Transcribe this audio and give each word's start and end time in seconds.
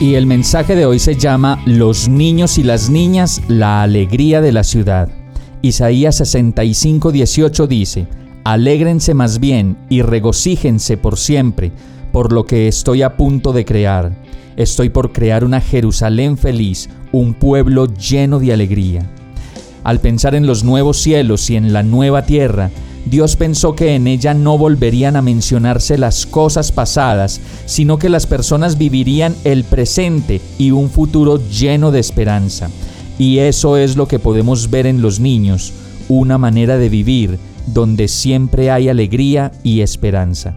Y 0.00 0.14
el 0.14 0.26
mensaje 0.26 0.74
de 0.74 0.86
hoy 0.86 0.98
se 0.98 1.14
llama 1.14 1.62
Los 1.66 2.08
niños 2.08 2.58
y 2.58 2.64
las 2.64 2.90
niñas, 2.90 3.40
la 3.46 3.82
alegría 3.82 4.40
de 4.40 4.50
la 4.50 4.64
ciudad. 4.64 5.08
Isaías 5.62 6.16
65, 6.16 7.12
18 7.12 7.66
dice, 7.68 8.08
Alégrense 8.42 9.14
más 9.14 9.38
bien 9.38 9.76
y 9.88 10.02
regocíjense 10.02 10.96
por 10.96 11.16
siempre 11.16 11.72
por 12.12 12.32
lo 12.32 12.44
que 12.44 12.68
estoy 12.68 13.02
a 13.02 13.16
punto 13.16 13.52
de 13.52 13.64
crear. 13.64 14.12
Estoy 14.56 14.88
por 14.88 15.12
crear 15.12 15.44
una 15.44 15.60
Jerusalén 15.60 16.38
feliz, 16.38 16.90
un 17.12 17.32
pueblo 17.34 17.86
lleno 17.86 18.40
de 18.40 18.52
alegría. 18.52 19.08
Al 19.84 20.00
pensar 20.00 20.34
en 20.34 20.46
los 20.46 20.64
nuevos 20.64 20.98
cielos 20.98 21.48
y 21.50 21.56
en 21.56 21.72
la 21.72 21.82
nueva 21.82 22.26
tierra, 22.26 22.70
Dios 23.06 23.36
pensó 23.36 23.74
que 23.74 23.94
en 23.94 24.06
ella 24.06 24.32
no 24.34 24.56
volverían 24.56 25.16
a 25.16 25.22
mencionarse 25.22 25.98
las 25.98 26.26
cosas 26.26 26.72
pasadas, 26.72 27.40
sino 27.66 27.98
que 27.98 28.08
las 28.08 28.26
personas 28.26 28.78
vivirían 28.78 29.34
el 29.44 29.64
presente 29.64 30.40
y 30.58 30.70
un 30.70 30.88
futuro 30.88 31.40
lleno 31.48 31.90
de 31.90 32.00
esperanza. 32.00 32.70
Y 33.18 33.38
eso 33.38 33.76
es 33.76 33.96
lo 33.96 34.08
que 34.08 34.18
podemos 34.18 34.70
ver 34.70 34.86
en 34.86 35.02
los 35.02 35.20
niños, 35.20 35.72
una 36.08 36.38
manera 36.38 36.78
de 36.78 36.88
vivir 36.88 37.38
donde 37.66 38.08
siempre 38.08 38.70
hay 38.70 38.88
alegría 38.88 39.52
y 39.62 39.80
esperanza. 39.80 40.54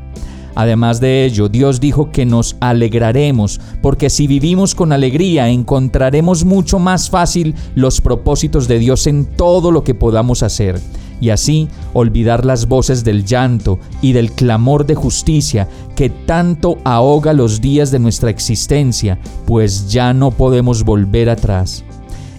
Además 0.55 0.99
de 0.99 1.23
ello, 1.23 1.49
Dios 1.49 1.79
dijo 1.79 2.11
que 2.11 2.25
nos 2.25 2.55
alegraremos, 2.59 3.61
porque 3.79 4.09
si 4.09 4.25
vivimos 4.25 4.73
con 4.73 4.91
alegría 4.91 5.49
encontraremos 5.49 6.45
mucho 6.45 6.79
más 6.79 7.11
fácil 7.11 7.53
los 7.75 8.01
propósitos 8.01 8.67
de 8.67 8.79
Dios 8.79 9.05
en 9.05 9.25
todo 9.25 9.69
lo 9.71 9.83
que 9.83 9.93
podamos 9.93 10.41
hacer, 10.41 10.79
y 11.19 11.29
así 11.29 11.67
olvidar 11.93 12.45
las 12.45 12.67
voces 12.67 13.03
del 13.03 13.25
llanto 13.25 13.79
y 14.01 14.13
del 14.13 14.31
clamor 14.31 14.85
de 14.85 14.95
justicia 14.95 15.67
que 15.95 16.09
tanto 16.09 16.77
ahoga 16.83 17.33
los 17.33 17.61
días 17.61 17.91
de 17.91 17.99
nuestra 17.99 18.29
existencia, 18.29 19.19
pues 19.45 19.89
ya 19.89 20.13
no 20.13 20.31
podemos 20.31 20.83
volver 20.83 21.29
atrás. 21.29 21.83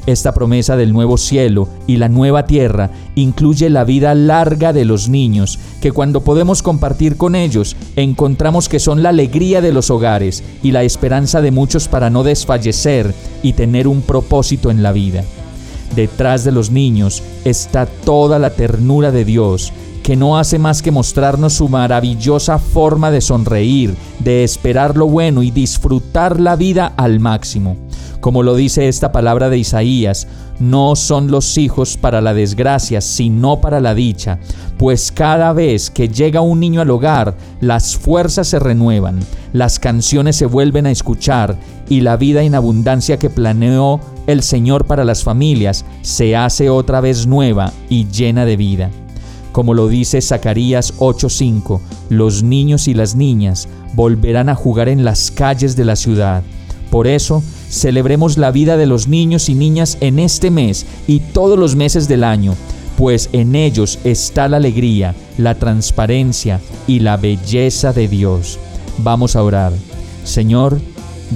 Esta 0.08 0.32
promesa 0.32 0.78
del 0.78 0.94
nuevo 0.94 1.18
cielo 1.18 1.68
y 1.86 1.98
la 1.98 2.08
nueva 2.08 2.46
tierra 2.46 2.90
incluye 3.14 3.68
la 3.68 3.84
vida 3.84 4.14
larga 4.14 4.72
de 4.72 4.86
los 4.86 5.10
niños, 5.10 5.58
que 5.82 5.92
cuando 5.92 6.22
podemos 6.22 6.62
compartir 6.62 7.18
con 7.18 7.34
ellos, 7.34 7.76
encontramos 7.94 8.70
que 8.70 8.78
son 8.78 9.02
la 9.02 9.10
alegría 9.10 9.60
de 9.60 9.70
los 9.70 9.90
hogares 9.90 10.42
y 10.62 10.70
la 10.70 10.82
esperanza 10.82 11.42
de 11.42 11.50
muchos 11.50 11.88
para 11.88 12.08
no 12.08 12.22
desfallecer 12.22 13.14
y 13.42 13.52
tener 13.52 13.86
un 13.86 14.00
propósito 14.00 14.70
en 14.70 14.82
la 14.82 14.92
vida. 14.92 15.24
Detrás 15.98 16.44
de 16.44 16.52
los 16.52 16.70
niños 16.70 17.24
está 17.44 17.86
toda 17.86 18.38
la 18.38 18.50
ternura 18.50 19.10
de 19.10 19.24
Dios, 19.24 19.72
que 20.04 20.14
no 20.14 20.38
hace 20.38 20.60
más 20.60 20.80
que 20.80 20.92
mostrarnos 20.92 21.54
su 21.54 21.68
maravillosa 21.68 22.60
forma 22.60 23.10
de 23.10 23.20
sonreír, 23.20 23.96
de 24.20 24.44
esperar 24.44 24.96
lo 24.96 25.08
bueno 25.08 25.42
y 25.42 25.50
disfrutar 25.50 26.38
la 26.38 26.54
vida 26.54 26.92
al 26.96 27.18
máximo. 27.18 27.76
Como 28.20 28.44
lo 28.44 28.54
dice 28.54 28.86
esta 28.86 29.10
palabra 29.10 29.50
de 29.50 29.58
Isaías, 29.58 30.28
no 30.60 30.94
son 30.94 31.32
los 31.32 31.58
hijos 31.58 31.96
para 31.96 32.20
la 32.20 32.32
desgracia, 32.32 33.00
sino 33.00 33.60
para 33.60 33.80
la 33.80 33.96
dicha, 33.96 34.38
pues 34.76 35.10
cada 35.10 35.52
vez 35.52 35.90
que 35.90 36.08
llega 36.08 36.40
un 36.40 36.60
niño 36.60 36.80
al 36.80 36.90
hogar, 36.90 37.36
las 37.60 37.96
fuerzas 37.96 38.46
se 38.46 38.60
renuevan, 38.60 39.18
las 39.52 39.78
canciones 39.78 40.36
se 40.36 40.46
vuelven 40.46 40.86
a 40.86 40.90
escuchar 40.90 41.56
y 41.88 42.00
la 42.00 42.16
vida 42.16 42.42
en 42.42 42.54
abundancia 42.54 43.18
que 43.18 43.30
planeó 43.30 44.00
el 44.26 44.42
Señor 44.42 44.86
para 44.86 45.04
las 45.04 45.24
familias 45.24 45.84
se 46.02 46.36
hace 46.36 46.70
otra 46.70 47.00
vez 47.00 47.26
nueva 47.26 47.72
y 47.88 48.06
llena 48.08 48.44
de 48.44 48.56
vida. 48.56 48.90
Como 49.52 49.74
lo 49.74 49.88
dice 49.88 50.20
Zacarías 50.20 50.94
8:5, 50.98 51.80
los 52.10 52.42
niños 52.42 52.88
y 52.88 52.94
las 52.94 53.14
niñas 53.16 53.68
volverán 53.94 54.48
a 54.48 54.54
jugar 54.54 54.88
en 54.88 55.04
las 55.04 55.30
calles 55.30 55.76
de 55.76 55.84
la 55.84 55.96
ciudad. 55.96 56.42
Por 56.90 57.06
eso, 57.06 57.42
Celebremos 57.70 58.38
la 58.38 58.50
vida 58.50 58.76
de 58.78 58.86
los 58.86 59.08
niños 59.08 59.48
y 59.48 59.54
niñas 59.54 59.98
en 60.00 60.18
este 60.18 60.50
mes 60.50 60.86
y 61.06 61.20
todos 61.20 61.58
los 61.58 61.76
meses 61.76 62.08
del 62.08 62.24
año, 62.24 62.54
pues 62.96 63.28
en 63.32 63.54
ellos 63.54 63.98
está 64.04 64.48
la 64.48 64.56
alegría, 64.56 65.14
la 65.36 65.54
transparencia 65.54 66.60
y 66.86 67.00
la 67.00 67.18
belleza 67.18 67.92
de 67.92 68.08
Dios. 68.08 68.58
Vamos 68.98 69.36
a 69.36 69.42
orar. 69.42 69.72
Señor, 70.24 70.80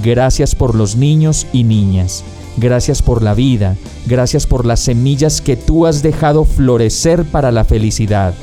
gracias 0.03 0.55
por 0.55 0.75
los 0.75 0.97
niños 0.97 1.47
y 1.53 1.65
niñas. 1.65 2.25
Gracias 2.57 3.01
por 3.01 3.23
la 3.23 3.33
vida, 3.33 3.77
gracias 4.07 4.47
por 4.47 4.67
las 4.67 4.81
semillas 4.81 5.41
que 5.41 5.57
tú 5.57 5.87
has 5.87 6.03
dejado 6.03 6.45
florecer 6.45 7.25
para 7.25 7.51
la 7.51 7.65
felicidad. 7.65 8.35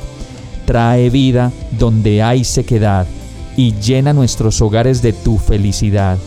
Trae 0.66 1.10
vida 1.10 1.52
donde 1.78 2.22
hay 2.22 2.44
sequedad 2.44 3.06
y 3.56 3.74
llena 3.74 4.12
nuestros 4.12 4.60
hogares 4.60 5.00
de 5.02 5.12
tu 5.12 5.38
felicidad. 5.38 6.18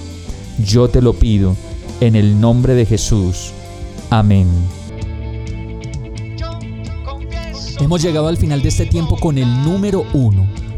Yo 0.66 0.88
te 0.88 1.02
lo 1.02 1.14
pido 1.14 1.56
en 2.00 2.16
el 2.16 2.40
nombre 2.40 2.74
de 2.74 2.86
Jesús. 2.86 3.52
Amén. 4.10 4.48
Hemos 7.80 8.02
llegado 8.02 8.28
al 8.28 8.38
final 8.38 8.62
de 8.62 8.70
este 8.70 8.86
tiempo 8.86 9.18
con 9.18 9.38
el 9.38 9.64
número 9.64 10.06
uno. 10.14 10.48